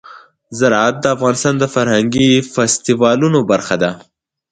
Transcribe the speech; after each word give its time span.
زراعت 0.59 0.95
د 1.01 1.05
افغانستان 1.15 1.53
د 1.59 1.63
فرهنګي 1.73 2.29
فستیوالونو 2.53 3.39
برخه 3.51 3.75
ده. 3.83 3.91